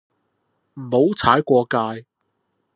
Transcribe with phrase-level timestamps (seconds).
[0.73, 2.05] 唔好踩過界